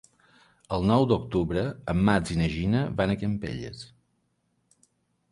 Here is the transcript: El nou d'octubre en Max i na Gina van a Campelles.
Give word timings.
El 0.75 0.85
nou 0.91 1.03
d'octubre 1.09 1.65
en 1.93 1.99
Max 2.09 2.33
i 2.35 2.37
na 2.39 2.47
Gina 2.53 2.81
van 3.01 3.13
a 3.15 3.17
Campelles. 3.25 3.83